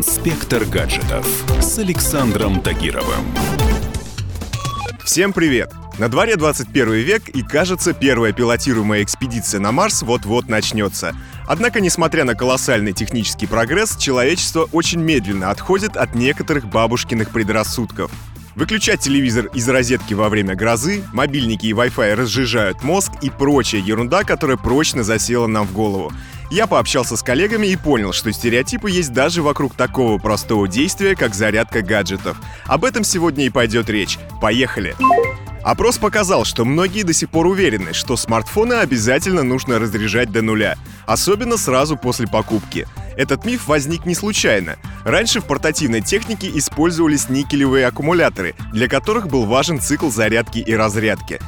[0.00, 1.26] Инспектор гаджетов
[1.60, 3.22] с Александром Тагировым.
[5.04, 5.74] Всем привет!
[5.98, 11.14] На дворе 21 век, и кажется, первая пилотируемая экспедиция на Марс вот-вот начнется.
[11.46, 18.10] Однако, несмотря на колоссальный технический прогресс, человечество очень медленно отходит от некоторых бабушкиных предрассудков.
[18.56, 24.24] Выключать телевизор из розетки во время грозы, мобильники и Wi-Fi разжижают мозг и прочая ерунда,
[24.24, 26.10] которая прочно засела нам в голову.
[26.50, 31.32] Я пообщался с коллегами и понял, что стереотипы есть даже вокруг такого простого действия, как
[31.32, 32.38] зарядка гаджетов.
[32.64, 34.18] Об этом сегодня и пойдет речь.
[34.40, 34.96] Поехали!
[35.62, 40.76] Опрос показал, что многие до сих пор уверены, что смартфоны обязательно нужно разряжать до нуля,
[41.06, 42.88] особенно сразу после покупки.
[43.16, 44.76] Этот миф возник не случайно.
[45.04, 51.38] Раньше в портативной технике использовались никелевые аккумуляторы, для которых был важен цикл зарядки и разрядки.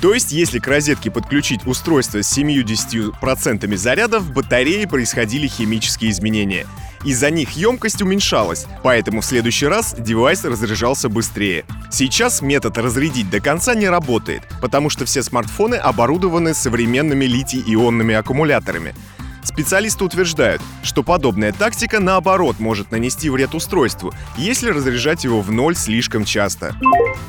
[0.00, 6.66] То есть, если к розетке подключить устройство с 70% заряда, в батарее происходили химические изменения.
[7.04, 11.64] Из-за них емкость уменьшалась, поэтому в следующий раз девайс разряжался быстрее.
[11.90, 18.94] Сейчас метод разрядить до конца не работает, потому что все смартфоны оборудованы современными литий-ионными аккумуляторами.
[19.42, 25.74] Специалисты утверждают, что подобная тактика наоборот может нанести вред устройству, если разряжать его в ноль
[25.76, 26.74] слишком часто.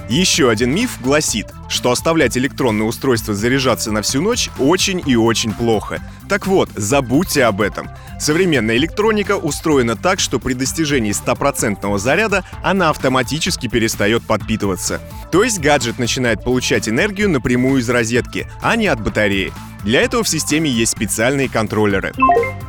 [0.10, 5.54] Еще один миф гласит, что оставлять электронное устройство заряжаться на всю ночь очень и очень
[5.54, 6.00] плохо.
[6.28, 7.90] Так вот, забудьте об этом.
[8.20, 15.00] Современная электроника устроена так, что при достижении стопроцентного заряда она автоматически перестает подпитываться.
[15.32, 19.52] То есть гаджет начинает получать энергию напрямую из розетки, а не от батареи.
[19.84, 22.14] Для этого в системе есть специальные контроллеры.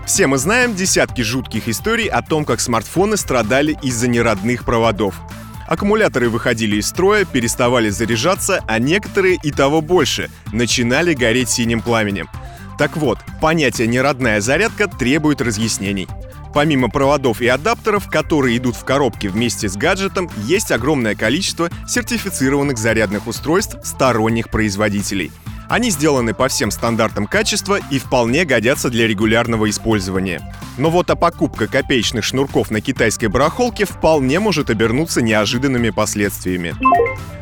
[0.07, 5.15] Все мы знаем десятки жутких историй о том, как смартфоны страдали из-за неродных проводов.
[5.69, 12.29] Аккумуляторы выходили из строя, переставали заряжаться, а некоторые и того больше начинали гореть синим пламенем.
[12.79, 16.09] Так вот, понятие «неродная зарядка» требует разъяснений.
[16.53, 22.77] Помимо проводов и адаптеров, которые идут в коробке вместе с гаджетом, есть огромное количество сертифицированных
[22.77, 25.31] зарядных устройств сторонних производителей–
[25.73, 30.55] они сделаны по всем стандартам качества и вполне годятся для регулярного использования.
[30.77, 36.75] Но вот а покупка копеечных шнурков на китайской барахолке вполне может обернуться неожиданными последствиями.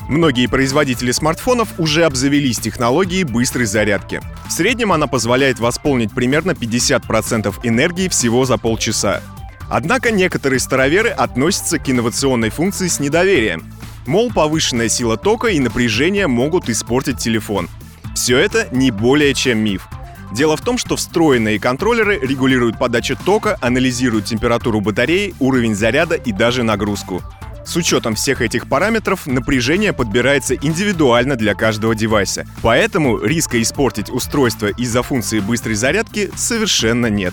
[0.09, 4.21] Многие производители смартфонов уже обзавелись технологией быстрой зарядки.
[4.47, 9.23] В среднем она позволяет восполнить примерно 50% энергии всего за полчаса.
[9.69, 13.65] Однако некоторые староверы относятся к инновационной функции с недоверием.
[14.07, 17.69] Мол, повышенная сила тока и напряжения могут испортить телефон–
[18.21, 19.89] все это не более чем миф.
[20.31, 26.31] Дело в том, что встроенные контроллеры регулируют подачу тока, анализируют температуру батареи, уровень заряда и
[26.31, 27.23] даже нагрузку.
[27.65, 32.45] С учетом всех этих параметров напряжение подбирается индивидуально для каждого девайса.
[32.61, 37.33] Поэтому риска испортить устройство из-за функции быстрой зарядки совершенно нет.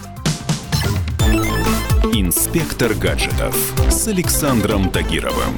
[2.14, 3.58] Инспектор гаджетов
[3.90, 5.54] с Александром Тагировым.